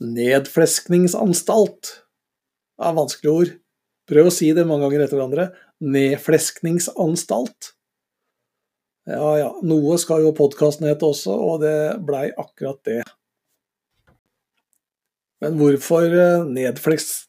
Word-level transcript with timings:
Nedfleskningsanstalt. 0.00 1.90
Det 2.80 2.88
er 2.88 2.96
vanskelige 2.96 3.34
ord. 3.34 3.52
Prøv 4.10 4.30
å 4.30 4.34
si 4.34 4.48
det 4.56 4.64
mange 4.66 4.88
ganger 4.88 5.04
etter 5.04 5.20
hverandre. 5.20 5.50
Nedfleskningsanstalt. 5.84 7.74
Ja 9.10 9.30
ja, 9.40 9.48
noe 9.64 9.96
skal 9.98 10.22
jo 10.24 10.34
podkasten 10.36 10.86
hete 10.88 11.08
også, 11.08 11.32
og 11.34 11.62
det 11.64 11.74
blei 12.06 12.28
akkurat 12.30 12.78
det. 12.86 13.00
Men 15.40 15.56
hvorfor 15.60 16.04
eh, 16.04 16.46
nedflesk... 16.48 17.26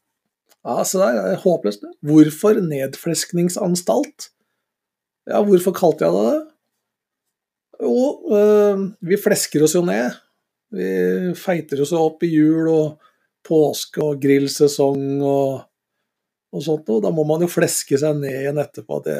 Ja, 0.61 0.83
se 0.85 0.99
der, 0.99 1.15
det 1.17 1.35
er 1.35 1.41
håpløst. 1.41 1.87
Hvorfor 2.05 2.59
nedfleskningsanstalt? 2.61 4.27
Ja, 5.31 5.39
hvorfor 5.45 5.73
kalte 5.73 6.05
jeg 6.05 6.13
det 6.13 6.25
det? 6.27 6.41
Jo, 7.81 8.03
øh, 8.37 8.83
vi 9.01 9.17
flesker 9.17 9.65
oss 9.65 9.73
jo 9.73 9.81
ned. 9.87 10.19
Vi 10.71 10.89
feiter 11.35 11.81
oss 11.83 11.91
opp 11.97 12.23
i 12.23 12.31
jul 12.31 12.69
og 12.71 13.01
påske 13.47 14.01
og 14.05 14.21
grillsesong 14.21 15.19
og, 15.25 15.63
og 16.53 16.63
sånt 16.63 16.89
og 16.93 17.01
Da 17.03 17.11
må 17.13 17.25
man 17.27 17.43
jo 17.43 17.49
fleske 17.51 17.99
seg 17.99 18.19
ned 18.21 18.37
igjen 18.43 18.61
etterpå. 18.61 19.01
Det, 19.05 19.17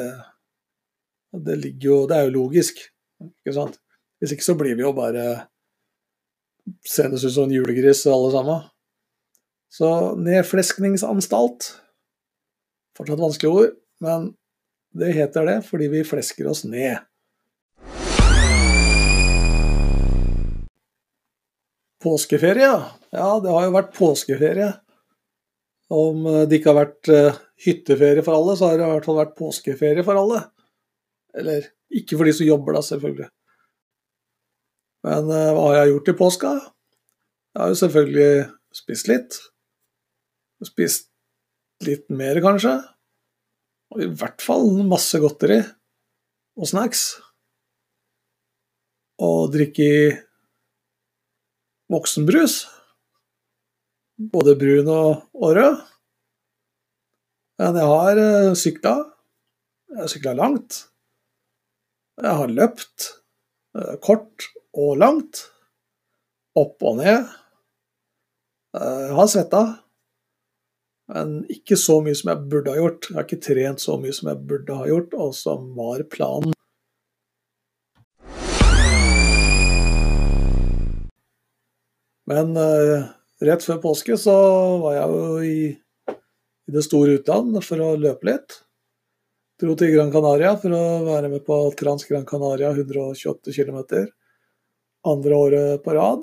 det, 1.44 1.58
jo, 1.82 2.04
det 2.08 2.18
er 2.18 2.28
jo 2.28 2.36
logisk, 2.38 2.80
ikke 3.20 3.56
sant. 3.56 3.78
Hvis 4.22 4.36
ikke 4.36 4.46
så 4.46 4.56
blir 4.58 4.78
vi 4.78 4.86
jo 4.86 4.94
bare 4.96 5.26
senest 6.86 7.26
ut 7.26 7.34
som 7.34 7.48
en 7.48 7.56
julegris 7.56 8.04
alle 8.06 8.30
sammen. 8.34 8.68
Så 9.72 9.88
nedfleskningsanstalt 10.20 11.72
Fortsatt 12.92 13.22
vanskelige 13.22 13.52
ord, 13.56 13.70
men 14.04 14.26
det 14.92 15.14
heter 15.16 15.46
det 15.48 15.54
fordi 15.64 15.86
vi 15.88 16.02
flesker 16.04 16.50
oss 16.50 16.60
ned. 16.68 17.00
Påskeferie, 22.02 22.70
ja. 23.12 23.28
Det 23.42 23.52
har 23.52 23.66
jo 23.66 23.76
vært 23.76 23.94
påskeferie. 23.96 24.72
Om 25.92 26.24
det 26.48 26.58
ikke 26.58 26.72
har 26.72 26.80
vært 26.80 27.10
eh, 27.12 27.38
hytteferie 27.66 28.24
for 28.24 28.38
alle, 28.38 28.56
så 28.56 28.70
har 28.70 28.80
det 28.80 28.86
i 28.86 28.92
hvert 28.94 29.06
fall 29.06 29.20
vært 29.20 29.38
påskeferie 29.38 30.04
for 30.06 30.18
alle. 30.18 30.40
Eller 31.38 31.68
ikke 31.92 32.18
for 32.18 32.28
de 32.28 32.34
som 32.36 32.48
jobber, 32.48 32.76
da, 32.76 32.82
selvfølgelig. 32.86 33.28
Men 35.06 35.30
uh, 35.30 35.50
hva 35.54 35.64
har 35.68 35.78
jeg 35.80 35.92
gjort 35.92 36.10
i 36.12 36.18
påska? 36.18 36.52
Jeg 37.52 37.60
har 37.60 37.72
jo 37.72 37.78
selvfølgelig 37.80 38.28
spist 38.76 39.10
litt. 39.10 39.38
Spist 40.64 41.08
litt 41.84 42.06
mer, 42.14 42.38
kanskje. 42.44 42.76
Og 43.92 44.04
i 44.04 44.08
hvert 44.08 44.44
fall 44.44 44.70
masse 44.88 45.18
godteri 45.20 45.58
og 46.56 46.68
snacks. 46.70 47.02
Og 49.22 49.50
drikke 49.52 49.88
voksenbrus. 51.92 52.62
Både 54.32 54.54
brun 54.58 54.88
og, 54.92 55.26
og 55.34 55.56
rød. 55.56 55.80
Men 57.60 57.78
jeg 57.78 57.90
har 57.90 58.20
uh, 58.22 58.54
sykla. 58.58 58.94
Jeg 59.92 60.00
har 60.00 60.10
sykla 60.10 60.34
langt. 60.38 60.78
Jeg 62.22 62.38
har 62.40 62.56
løpt 62.56 63.08
uh, 63.76 63.94
kort 64.02 64.48
og 64.72 64.96
langt. 65.00 65.46
Opp 66.58 66.82
og 66.84 66.98
ned. 67.00 67.28
Uh, 68.76 69.00
jeg 69.08 69.14
har 69.20 69.30
svetta. 69.30 69.62
Men 71.12 71.42
ikke 71.52 71.76
så 71.76 71.98
mye 72.04 72.16
som 72.16 72.32
jeg 72.32 72.48
burde 72.52 72.72
ha 72.72 72.80
gjort. 72.80 73.10
Jeg 73.10 73.18
har 73.18 73.28
ikke 73.28 73.44
trent 73.44 73.84
så 73.84 73.98
mye 74.00 74.16
som 74.16 74.32
jeg 74.32 74.42
burde 74.48 74.78
ha 74.78 74.88
gjort, 74.88 75.14
og 75.18 75.34
som 75.36 75.72
var 75.76 76.04
planen. 76.12 76.54
Men 82.32 82.56
uh, 82.56 83.04
rett 83.44 83.64
før 83.66 83.80
påske 83.82 84.16
så 84.20 84.34
var 84.82 84.92
jeg 84.96 85.08
jo 85.12 85.22
i, 85.44 85.76
i 86.68 86.70
det 86.72 86.84
store 86.86 87.18
utland 87.18 87.64
for 87.64 87.78
å 87.84 88.00
løpe 88.00 88.26
litt. 88.30 88.48
Dro 89.60 89.72
til 89.78 89.92
Gran 89.94 90.12
Canaria 90.14 90.52
for 90.58 90.70
å 90.74 91.04
være 91.06 91.28
med 91.30 91.42
på 91.46 91.56
Trans 91.78 92.04
Gran 92.08 92.26
Canaria 92.26 92.68
128 92.72 93.52
km. 93.54 93.78
Andre 95.12 95.34
året 95.38 95.84
på 95.84 95.90
rad. 95.98 96.22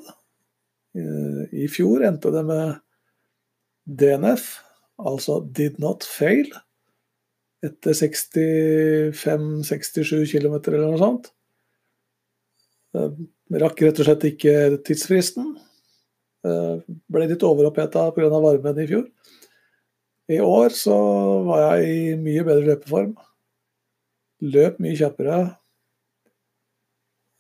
Uh, 0.97 1.41
I 1.53 1.67
fjor 1.71 2.03
endte 2.07 2.29
det 2.33 2.43
med 2.47 2.67
DNF, 3.89 4.59
altså 5.01 5.39
Did 5.45 5.79
Not 5.81 6.03
Fail, 6.05 6.53
etter 7.65 7.93
65-67 7.97 10.31
km 10.31 10.55
eller 10.59 10.87
noe 10.87 10.97
sånt. 11.01 11.33
Jeg 12.95 13.11
rakk 13.61 13.81
rett 13.85 13.99
og 14.01 14.05
slett 14.07 14.23
ikke 14.29 14.53
tidsfristen. 14.85 15.47
Eh, 16.47 16.79
ble 17.11 17.27
litt 17.27 17.43
overoppheta 17.43 18.09
pga. 18.15 18.29
varmen 18.31 18.79
i 18.79 18.87
fjor. 18.87 19.07
I 20.29 20.39
år 20.39 20.69
så 20.71 20.95
var 21.43 21.79
jeg 21.79 21.89
i 21.89 22.15
mye 22.15 22.45
bedre 22.47 22.67
løpeform. 22.69 23.15
Løp 24.41 24.79
mye 24.79 24.95
kjappere. 24.95 25.39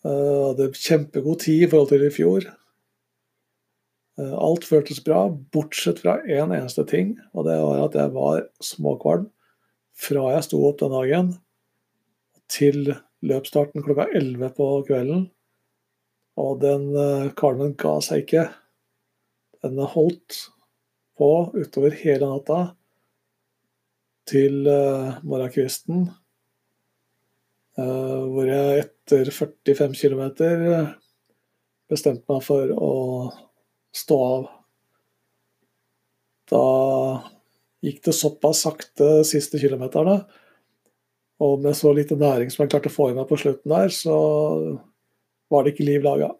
Eh, 0.03 0.09
hadde 0.49 0.71
kjempegod 0.73 1.39
tid 1.45 1.63
i 1.63 1.69
forhold 1.71 1.89
til 1.93 2.03
i 2.03 2.11
fjor. 2.11 2.47
Eh, 4.19 4.35
alt 4.35 4.67
føltes 4.67 5.03
bra, 5.03 5.29
bortsett 5.29 5.99
fra 6.03 6.19
én 6.25 6.49
en 6.49 6.55
eneste 6.59 6.83
ting, 6.87 7.17
og 7.33 7.45
det 7.45 7.55
var 7.55 7.85
at 7.85 7.95
jeg 7.95 8.11
var 8.11 8.47
småkvalm 8.59 9.29
fra 9.95 10.31
jeg 10.33 10.43
sto 10.43 10.59
opp 10.67 10.79
den 10.79 10.91
dagen 10.91 11.33
til 12.49 12.95
løpsstarten 13.23 13.83
klokka 13.83 14.09
11 14.15 14.55
på 14.55 14.67
kvelden. 14.87 15.29
Og 16.39 16.59
den 16.61 16.91
kvalmen 17.35 17.75
ga 17.75 17.99
seg 17.99 18.23
ikke. 18.23 18.45
Den 19.63 19.79
holdt 19.91 20.37
på 21.19 21.29
utover 21.51 21.95
hele 21.99 22.29
natta 22.29 22.59
til 24.29 24.61
uh, 24.69 25.17
morgenkvisten, 25.25 26.05
uh, 27.79 28.21
hvor 28.29 28.47
jeg 28.47 28.85
etter 28.85 29.31
45 29.33 29.97
km 29.99 30.23
bestemte 31.89 32.29
meg 32.29 32.43
for 32.45 32.71
å 32.71 32.93
stå 33.95 34.19
av. 34.29 34.49
Da 36.49 36.65
gikk 37.85 38.03
det 38.05 38.15
såpass 38.15 38.63
sakte 38.65 39.23
siste 39.27 39.59
kilometerne, 39.61 40.21
og 41.39 41.63
med 41.63 41.75
så 41.77 41.91
lite 41.95 42.17
næring 42.19 42.51
som 42.51 42.63
jeg 42.63 42.73
klarte 42.73 42.91
å 42.91 42.95
få 42.95 43.09
i 43.11 43.17
meg 43.17 43.27
på 43.29 43.39
slutten 43.39 43.71
der, 43.71 43.91
så 43.95 44.15
var 45.49 45.65
det 45.65 45.73
ikke 45.73 45.87
liv 45.87 46.05
laga. 46.05 46.33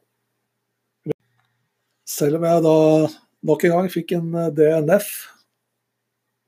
Selv 2.10 2.40
om 2.40 2.46
jeg 2.48 2.64
da 2.66 2.78
nok 3.46 3.66
en 3.66 3.76
gang 3.76 3.90
fikk 3.94 4.16
en 4.18 4.32
eh, 4.34 4.54
DNF 4.58 5.10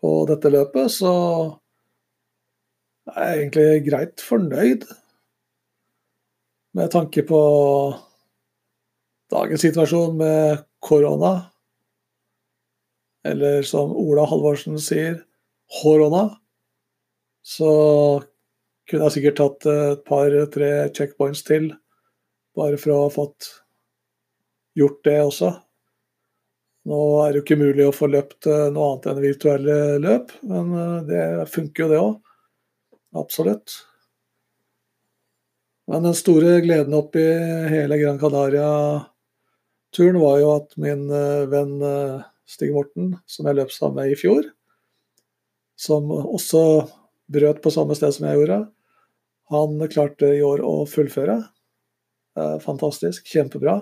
på 0.02 0.14
dette 0.30 0.50
løpet, 0.50 0.90
så 0.90 1.12
er 3.12 3.28
jeg 3.28 3.38
egentlig 3.44 3.84
greit 3.86 4.24
fornøyd 4.26 4.88
med 6.78 6.90
tanke 6.94 7.22
på 7.28 7.42
dagens 9.32 9.62
situasjon 9.68 10.18
med 10.18 10.66
korona. 10.82 11.34
Eller 13.28 13.62
som 13.68 13.94
Ola 13.94 14.26
Halvorsen 14.26 14.82
sier, 14.82 15.20
horona. 15.82 16.26
Så 17.46 17.70
kunne 18.90 19.08
jeg 19.08 19.18
sikkert 19.20 19.42
tatt 19.44 19.70
et 19.70 20.06
par-tre 20.10 20.72
checkpoints 20.96 21.46
til, 21.46 21.70
bare 22.58 22.82
for 22.82 22.96
å 22.96 23.04
ha 23.06 23.12
fått 23.14 23.61
gjort 24.78 25.04
det 25.04 25.20
også. 25.24 25.52
Nå 26.90 26.98
er 27.22 27.30
det 27.30 27.42
jo 27.42 27.44
ikke 27.44 27.60
mulig 27.62 27.86
å 27.86 27.94
få 27.94 28.10
løpt 28.10 28.48
eh, 28.50 28.68
noe 28.74 28.88
annet 28.90 29.08
enn 29.12 29.22
virtuelle 29.22 29.78
løp, 30.02 30.34
men 30.50 30.74
eh, 30.74 30.98
det 31.06 31.24
funker 31.54 31.84
jo 31.84 31.90
det 31.92 32.00
òg. 32.02 32.16
Absolutt. 33.22 33.76
Men 35.92 36.08
den 36.08 36.16
store 36.18 36.62
gleden 36.64 36.96
oppi 36.96 37.22
hele 37.70 38.00
Gran 38.00 38.18
Canaria-turen 38.22 40.20
var 40.24 40.40
jo 40.42 40.50
at 40.56 40.74
min 40.82 41.06
eh, 41.14 41.46
venn 41.52 41.78
Stig 42.50 42.74
Morten, 42.74 43.14
som 43.30 43.46
jeg 43.48 43.60
løp 43.60 43.72
sammen 43.76 44.02
med 44.02 44.16
i 44.16 44.18
fjor, 44.18 44.50
som 45.78 46.10
også 46.10 46.64
brøt 47.32 47.62
på 47.64 47.72
samme 47.74 47.96
sted 47.96 48.12
som 48.16 48.26
jeg 48.28 48.42
gjorde, 48.42 48.64
han 49.52 49.78
klarte 49.92 50.34
i 50.34 50.42
år 50.44 50.64
å 50.64 50.86
fullføre. 50.88 51.38
Fantastisk. 52.64 53.28
Kjempebra. 53.28 53.82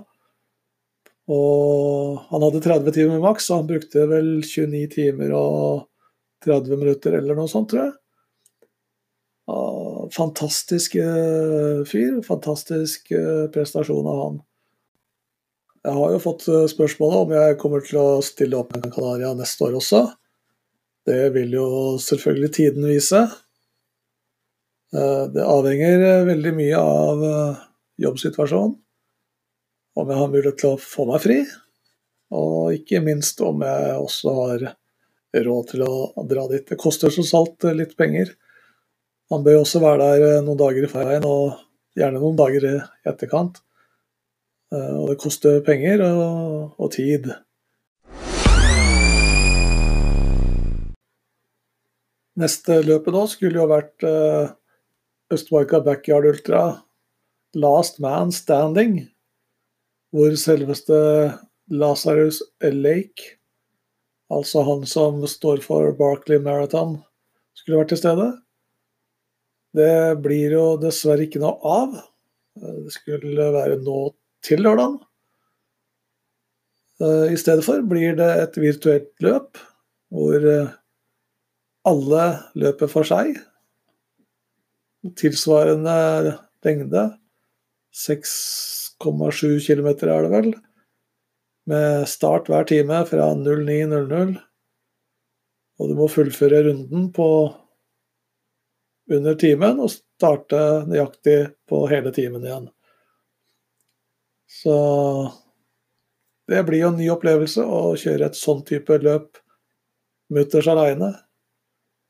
Og 1.30 2.20
han 2.32 2.44
hadde 2.46 2.64
30 2.66 2.96
timer 2.96 3.22
maks, 3.22 3.52
og 3.52 3.62
han 3.62 3.70
brukte 3.70 4.06
vel 4.10 4.40
29 4.42 4.86
timer 4.96 5.34
og 5.38 5.88
30 6.46 6.80
minutter 6.80 7.18
eller 7.20 7.38
noe 7.38 7.52
sånt, 7.52 7.70
tror 7.72 7.86
jeg. 7.86 7.98
Fantastisk 10.16 10.96
eh, 10.96 11.86
fyr. 11.86 12.22
Fantastisk 12.26 13.12
eh, 13.12 13.46
prestasjon 13.54 14.08
av 14.08 14.22
han. 14.24 14.40
Jeg 15.84 15.96
har 15.96 16.14
jo 16.14 16.22
fått 16.24 16.48
eh, 16.50 16.66
spørsmålet 16.72 17.20
om 17.20 17.36
jeg 17.38 17.60
kommer 17.62 17.86
til 17.86 18.02
å 18.02 18.08
stille 18.26 18.58
opp 18.58 18.74
med 18.76 18.90
Canaria 18.94 19.32
neste 19.38 19.68
år 19.68 19.78
også. 19.80 20.04
Det 21.08 21.22
vil 21.34 21.54
jo 21.56 21.68
selvfølgelig 22.02 22.52
tiden 22.54 22.86
vise. 22.86 23.24
Det 24.90 25.44
avhenger 25.46 26.26
veldig 26.26 26.52
mye 26.58 26.78
av 26.82 27.24
jobbsituasjonen 28.02 28.74
om 30.02 30.12
jeg 30.12 30.20
har 30.20 30.32
mulighet 30.32 30.60
til 30.62 30.76
å 30.76 30.82
få 30.82 31.06
meg 31.10 31.24
fri. 31.24 31.40
Og 32.36 32.76
ikke 32.78 33.02
minst 33.04 33.42
om 33.46 33.64
jeg 33.66 33.96
også 33.98 34.36
har 34.38 34.68
råd 35.46 35.72
til 35.72 35.86
å 35.86 36.26
dra 36.30 36.46
dit. 36.52 36.66
Det 36.68 36.78
koster 36.80 37.14
tross 37.14 37.32
salt 37.34 37.66
litt 37.78 37.96
penger. 38.00 38.32
Man 39.30 39.44
bør 39.46 39.60
jo 39.60 39.66
også 39.66 39.82
være 39.84 40.14
der 40.20 40.46
noen 40.46 40.58
dager 40.58 40.86
i 40.86 40.90
forveien, 40.90 41.26
og 41.26 41.60
gjerne 41.98 42.22
noen 42.22 42.38
dager 42.40 42.66
i 42.66 42.76
etterkant. 43.10 43.60
Og 44.74 45.06
det 45.10 45.20
koster 45.22 45.62
penger 45.66 46.02
og, 46.06 46.74
og 46.78 46.92
tid. 46.94 47.30
Neste 52.40 52.80
løpet 52.86 53.16
nå 53.16 53.26
skulle 53.28 53.60
jo 53.60 53.68
vært 53.68 54.06
uh, 54.08 54.54
Østmarka 55.34 55.82
Backyard 55.84 56.28
Ultra 56.30 56.62
Last 57.58 58.00
Man 58.00 58.32
Standing, 58.32 59.10
hvor 60.16 60.36
selveste 60.40 61.00
Lasarus 61.70 62.42
Lake, 62.62 63.36
altså 64.34 64.64
han 64.66 64.86
som 64.90 65.22
står 65.30 65.62
for 65.66 65.92
Barkley 65.98 66.42
Marathon, 66.42 66.98
skulle 67.58 67.82
vært 67.82 67.94
til 67.94 68.02
stede. 68.02 68.30
Det 69.78 70.18
blir 70.24 70.56
jo 70.56 70.66
dessverre 70.82 71.28
ikke 71.28 71.42
noe 71.44 71.60
av. 71.70 72.00
Det 72.58 72.96
skulle 72.96 73.52
være 73.54 73.78
nå 73.84 74.00
til 74.46 74.64
lørdag. 74.66 74.98
Eh, 77.00 77.34
I 77.34 77.38
stedet 77.40 77.64
for 77.66 77.84
blir 77.86 78.18
det 78.18 78.30
et 78.44 78.58
virtuelt 78.60 79.12
løp 79.24 79.62
hvor 80.10 80.42
eh, 80.42 80.74
alle 81.88 82.26
løper 82.60 82.90
for 82.92 83.08
seg. 83.08 83.38
Tilsvarende 85.20 86.36
lengde. 86.66 87.06
6,7 89.00 89.60
km 89.66 89.88
er 89.88 90.24
det 90.24 90.32
vel. 90.34 90.52
Med 91.70 92.08
start 92.10 92.50
hver 92.50 92.68
time 92.68 93.04
fra 93.08 93.32
09.00. 93.36 94.38
Og 95.80 95.90
du 95.90 95.96
må 95.96 96.10
fullføre 96.12 96.64
runden 96.68 97.12
på 97.16 97.30
under 99.10 99.38
timen 99.40 99.80
og 99.80 99.94
starte 99.94 100.60
nøyaktig 100.90 101.38
på 101.70 101.86
hele 101.90 102.12
timen 102.14 102.44
igjen. 102.46 102.68
Så 104.50 104.76
det 106.50 106.66
blir 106.66 106.84
jo 106.84 106.92
en 106.92 107.00
ny 107.00 107.08
opplevelse 107.14 107.64
å 107.64 107.96
kjøre 108.00 108.30
et 108.30 108.38
sånn 108.38 108.64
type 108.68 109.00
løp 109.02 109.40
mutters 110.34 110.68
aleine. 110.70 111.14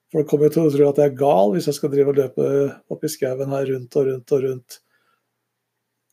Folk 0.10 0.30
kommer 0.32 0.50
jo 0.50 0.56
til 0.56 0.68
å 0.68 0.74
tro 0.74 0.90
at 0.90 1.02
jeg 1.02 1.12
er 1.12 1.20
gal 1.20 1.52
hvis 1.54 1.68
jeg 1.70 1.78
skal 1.78 1.92
drive 1.94 2.14
og 2.14 2.20
løpe 2.20 2.46
opp 2.90 3.04
i 3.06 3.12
skauen 3.12 3.52
her 3.54 3.68
rundt 3.70 4.00
og 4.00 4.08
rundt 4.10 4.34
og 4.34 4.48
rundt. 4.48 4.80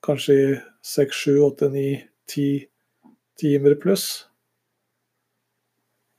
Kanskje 0.07 0.35
i 0.35 0.51
seks, 0.87 1.17
sju, 1.17 1.41
åtte, 1.43 1.67
ni, 1.69 1.89
ti 2.31 2.69
timer 3.41 3.75
pluss. 3.75 4.27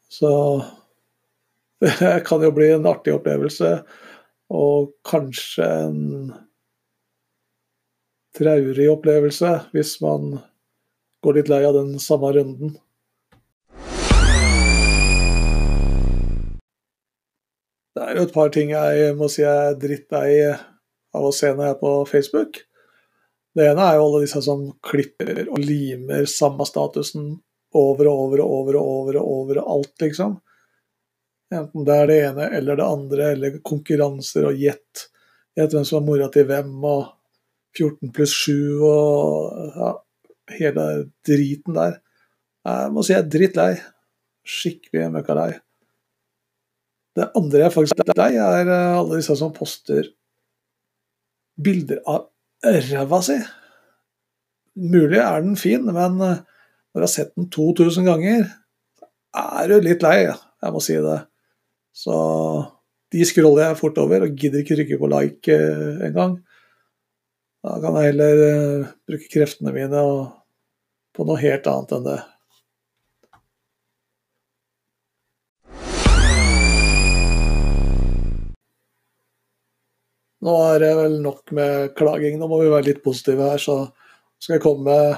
Så 0.09 0.31
det 1.79 2.25
kan 2.25 2.43
jo 2.43 2.51
bli 2.51 2.67
en 2.73 2.89
artig 2.89 3.15
opplevelse, 3.15 3.71
og 4.51 4.91
kanskje 5.07 5.69
en 5.85 6.03
traurig 8.35 8.89
opplevelse 8.91 9.53
hvis 9.71 9.95
man 10.03 10.35
går 11.23 11.39
litt 11.39 11.55
lei 11.55 11.63
av 11.65 11.79
den 11.79 11.95
samme 12.03 12.35
runden. 12.35 12.75
Det 17.95 18.03
er 18.03 18.19
jo 18.19 18.27
et 18.27 18.35
par 18.35 18.51
ting 18.53 18.75
jeg 18.75 19.13
må 19.17 19.31
si 19.31 19.47
jeg 19.47 19.71
er 19.71 19.79
drittlei 19.79 20.31
av 20.51 21.31
å 21.31 21.31
se 21.33 21.49
når 21.55 21.69
jeg 21.69 21.77
er 21.77 21.85
på 21.87 21.99
Facebook. 22.11 22.67
Det 23.57 23.65
ene 23.65 23.85
er 23.89 23.97
jo 23.97 24.05
alle 24.05 24.21
disse 24.21 24.41
som 24.45 24.67
klipper 24.85 25.47
og 25.47 25.57
limer 25.63 26.27
samme 26.29 26.65
statusen 26.69 27.31
over 27.77 28.09
og 28.09 28.19
over 28.25 28.43
og 28.43 28.51
over 28.57 28.77
og 28.77 28.89
over 28.91 29.17
og 29.17 29.31
over 29.37 29.61
alt, 29.63 29.93
liksom. 30.03 30.35
Enten 31.53 31.87
det 31.87 31.95
er 31.95 32.09
det 32.09 32.17
ene 32.27 32.49
eller 32.59 32.77
det 32.77 32.85
andre, 32.85 33.29
eller 33.33 33.59
konkurranser 33.65 34.49
og 34.49 34.61
gjett. 34.61 35.07
Gjett 35.57 35.73
hvem 35.73 35.87
som 35.87 36.01
er 36.01 36.05
mora 36.05 36.27
til 36.33 36.45
hvem, 36.49 36.73
og 36.85 37.07
14 37.77 38.13
pluss 38.13 38.35
7 38.45 38.53
og 38.85 39.73
ja, 39.77 39.91
hele 40.59 40.87
driten 41.25 41.77
der. 41.77 41.97
Jeg 42.67 42.93
må 42.93 43.03
si 43.05 43.15
jeg 43.15 43.23
er 43.23 43.31
drittlei. 43.31 43.71
Skikkelig 44.47 45.09
møkkalei. 45.15 45.51
Det 47.17 47.31
andre 47.35 47.65
jeg 47.65 47.73
faktisk 47.73 48.01
er 48.03 48.19
lei, 48.21 48.31
er 48.37 48.69
eh, 48.69 48.95
alle 48.99 49.17
disse 49.17 49.33
som 49.39 49.49
poster 49.55 50.11
bilder 51.57 52.03
av 52.05 52.27
ræva 52.65 53.21
si. 53.25 53.37
Mulig 54.77 55.19
er 55.21 55.41
den 55.41 55.57
fin, 55.57 55.85
men 55.85 56.21
eh, 56.21 56.41
når 56.93 57.01
du 57.01 57.05
har 57.05 57.11
sett 57.11 57.35
den 57.35 57.49
2000 57.53 58.05
ganger, 58.07 58.47
er 59.37 59.69
du 59.69 59.77
litt 59.81 60.05
lei. 60.05 60.27
Jeg 60.27 60.73
må 60.73 60.81
si 60.81 60.97
det. 61.01 61.19
Så 61.93 62.17
de 63.13 63.25
scroller 63.25 63.69
jeg 63.69 63.79
fort 63.79 63.97
over 64.01 64.25
og 64.25 64.37
gidder 64.37 64.63
ikke 64.63 64.77
trykke 64.77 64.99
på 65.01 65.11
like 65.13 65.57
eh, 65.57 66.07
engang. 66.09 66.39
Da 67.65 67.77
kan 67.83 67.97
jeg 67.97 68.11
heller 68.13 68.41
bruke 69.09 69.31
kreftene 69.33 69.73
mine 69.75 70.01
på 71.17 71.25
noe 71.25 71.41
helt 71.41 71.67
annet 71.67 71.95
enn 71.97 72.05
det. 72.05 72.19
Nå 80.45 80.53
er 80.69 80.83
det 80.83 80.91
vel 80.99 81.15
nok 81.23 81.51
med 81.57 81.93
klaging. 81.97 82.37
Nå 82.37 82.49
må 82.49 82.61
vi 82.61 82.69
være 82.69 82.91
litt 82.91 83.01
positive 83.05 83.47
her, 83.49 83.61
så 83.61 83.87
skal 84.37 84.57
jeg 84.57 84.63
komme 84.67 84.85
med 84.85 85.15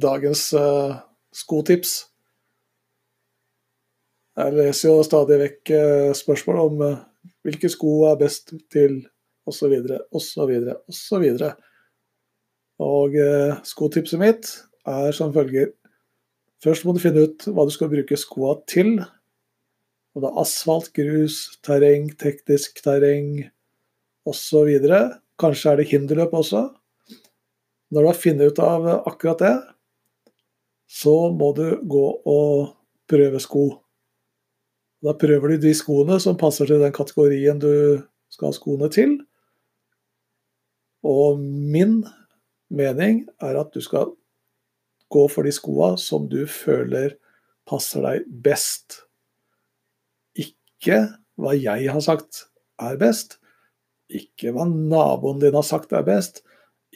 dagens 0.00 0.42
uh, 0.56 0.98
skotips. 1.32 1.94
Jeg 4.40 4.56
leser 4.56 4.92
jo 4.92 5.04
stadig 5.04 5.40
vekk 5.40 5.72
uh, 5.72 6.10
spørsmål 6.16 6.60
om 6.66 6.84
uh, 6.84 7.00
hvilke 7.44 7.70
sko 7.72 7.94
er 8.10 8.20
best 8.20 8.52
til 8.72 9.00
osv., 9.48 9.72
osv., 10.12 10.54
osv. 10.92 11.26
Og 12.80 13.16
skotipset 13.68 14.20
mitt 14.20 14.46
er 14.88 15.12
som 15.12 15.32
følger. 15.34 15.72
Først 16.64 16.84
må 16.84 16.94
du 16.96 17.00
finne 17.02 17.26
ut 17.28 17.44
hva 17.48 17.66
du 17.68 17.72
skal 17.74 17.90
bruke 17.92 18.16
skoa 18.20 18.54
til. 18.68 19.00
Og 20.14 20.22
det 20.22 20.30
er 20.30 20.40
asfalt, 20.42 20.90
grus, 20.96 21.36
terreng, 21.64 22.10
teknisk 22.18 22.82
terreng 22.82 23.44
osv. 24.26 24.70
Kanskje 25.40 25.72
er 25.72 25.80
det 25.80 25.90
hinderløp 25.92 26.34
også. 26.40 26.66
Når 27.90 28.02
du 28.02 28.08
har 28.10 28.18
funnet 28.18 28.50
ut 28.50 28.62
av 28.62 28.88
akkurat 29.08 29.42
det, 29.42 29.54
så 30.90 31.14
må 31.34 31.52
du 31.54 31.78
gå 31.86 32.06
og 32.26 32.74
prøve 33.10 33.40
sko. 33.42 33.64
Da 35.00 35.14
prøver 35.16 35.54
du 35.54 35.66
de 35.66 35.74
skoene 35.74 36.18
som 36.20 36.38
passer 36.38 36.68
til 36.68 36.82
den 36.82 36.94
kategorien 36.94 37.60
du 37.62 38.02
skal 38.30 38.50
ha 38.50 38.56
skoene 38.56 38.90
til. 38.92 39.16
Og 41.06 41.38
min 41.40 42.02
mening 42.70 43.24
er 43.40 43.58
at 43.62 43.70
du 43.74 43.80
skal 43.82 44.12
gå 45.10 45.22
for 45.30 45.46
de 45.46 45.54
skoa 45.54 45.94
som 45.98 46.28
du 46.30 46.42
føler 46.50 47.16
passer 47.70 48.04
deg 48.04 48.26
best 48.44 49.04
ikke 50.80 51.02
hva 51.40 51.52
jeg 51.56 51.90
har 51.92 52.00
sagt 52.00 52.46
er 52.80 52.96
best, 53.00 53.36
ikke 54.08 54.54
hva 54.56 54.64
naboen 54.64 55.40
din 55.42 55.54
har 55.54 55.66
sagt 55.66 55.92
er 55.92 56.04
best, 56.06 56.40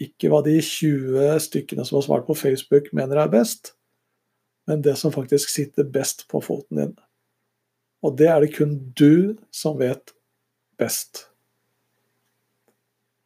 ikke 0.01 0.31
hva 0.33 0.41
de 0.43 0.57
20 0.59 1.37
stykkene 1.45 1.85
som 1.85 2.01
har 2.01 2.07
svart 2.07 2.25
på 2.27 2.37
Facebook 2.37 2.89
mener 2.97 3.21
er 3.21 3.31
best, 3.31 3.75
men 4.65 4.81
det 4.81 4.97
som 4.97 5.13
faktisk 5.13 5.53
sitter 5.53 5.85
best 5.85 6.25
på 6.33 6.41
foten 6.41 6.81
din. 6.81 6.95
Og 8.05 8.17
det 8.17 8.31
er 8.33 8.41
det 8.41 8.55
kun 8.57 8.79
du 8.97 9.37
som 9.53 9.77
vet 9.79 10.15
best. 10.81 11.29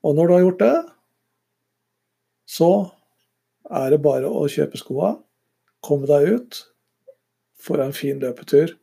Og 0.03 0.19
når 0.19 0.27
du 0.27 0.35
har 0.35 0.43
gjort 0.43 0.65
det, 0.65 0.77
så 2.51 2.71
er 3.79 3.95
det 3.95 4.03
bare 4.03 4.27
å 4.27 4.45
kjøpe 4.51 4.79
skoa, 4.81 5.15
komme 5.87 6.11
deg 6.11 6.35
ut, 6.35 6.61
få 7.59 7.79
deg 7.79 7.91
en 7.91 7.97
fin 7.97 8.19
løpetur 8.23 8.75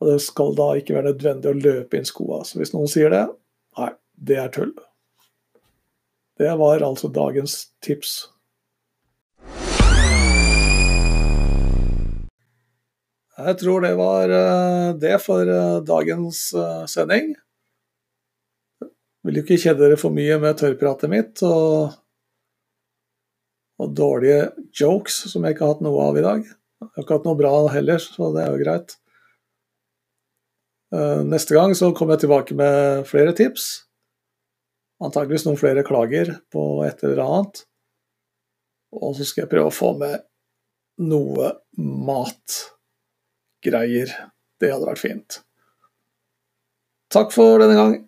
og 0.00 0.10
det 0.10 0.18
skal 0.24 0.54
da 0.56 0.68
ikke 0.76 0.96
være 0.96 1.12
nødvendig 1.12 1.50
å 1.50 1.56
løpe 1.56 1.98
inn 1.98 2.08
skoa. 2.08 2.42
Så 2.44 2.60
hvis 2.60 2.74
noen 2.74 2.90
sier 2.90 3.12
det, 3.12 3.24
nei, 3.78 3.90
det 4.28 4.40
er 4.42 4.52
tull. 4.52 4.74
Det 6.36 6.52
var 6.60 6.84
altså 6.84 7.08
dagens 7.08 7.70
tips. 7.84 8.26
Jeg 13.36 13.56
tror 13.60 13.82
det 13.84 13.92
var 13.98 14.32
eh, 14.32 14.90
det 15.00 15.16
for 15.20 15.44
eh, 15.44 15.80
dagens 15.84 16.38
eh, 16.56 16.84
sending. 16.88 17.34
Jeg 18.80 19.28
vil 19.28 19.40
ikke 19.42 19.58
kjede 19.60 19.82
dere 19.82 19.98
for 20.00 20.14
mye 20.14 20.38
med 20.40 20.56
tørrpratet 20.60 21.12
mitt 21.12 21.42
og, 21.44 21.96
og 23.82 23.96
dårlige 23.96 24.52
jokes 24.76 25.18
som 25.32 25.44
jeg 25.44 25.56
ikke 25.56 25.66
har 25.66 25.74
hatt 25.74 25.84
noe 25.84 26.04
av 26.04 26.20
i 26.20 26.24
dag. 26.24 26.46
Jeg 26.46 26.88
har 26.94 27.04
ikke 27.04 27.18
hatt 27.18 27.28
noe 27.28 27.40
bra 27.40 27.52
heller, 27.74 28.00
så 28.00 28.30
det 28.36 28.44
er 28.44 28.54
jo 28.54 28.62
greit. 28.62 28.96
Eh, 30.94 31.24
neste 31.26 31.54
gang 31.56 31.74
så 31.74 31.94
kommer 31.94 32.14
jeg 32.14 32.20
tilbake 32.26 32.54
med 32.58 33.06
flere 33.08 33.32
tips. 33.36 33.86
Antakeligvis 35.02 35.46
noen 35.46 35.58
flere 35.60 35.82
klager 35.86 36.38
på 36.52 36.84
et 36.86 37.04
eller 37.04 37.22
annet. 37.24 37.64
Og 38.96 39.16
så 39.18 39.24
skal 39.26 39.42
jeg 39.44 39.52
prøve 39.52 39.68
å 39.72 39.74
få 39.74 39.98
med 39.98 40.14
noe 41.02 41.52
matgreier. 41.76 42.68
Det 44.56 44.72
hadde 44.72 44.88
vært 44.88 45.02
fint. 45.02 45.42
Takk 47.12 47.32
for 47.34 47.58
denne 47.60 47.76
gang. 47.76 48.05